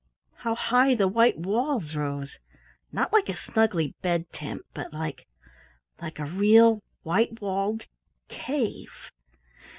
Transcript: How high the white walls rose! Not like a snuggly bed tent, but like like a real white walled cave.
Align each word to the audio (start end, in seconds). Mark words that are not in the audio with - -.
How 0.37 0.55
high 0.55 0.95
the 0.95 1.07
white 1.07 1.37
walls 1.37 1.95
rose! 1.95 2.39
Not 2.91 3.13
like 3.13 3.29
a 3.29 3.35
snuggly 3.37 3.93
bed 4.01 4.33
tent, 4.33 4.63
but 4.73 4.91
like 4.91 5.27
like 6.01 6.17
a 6.17 6.25
real 6.25 6.81
white 7.03 7.39
walled 7.39 7.85
cave. 8.27 9.11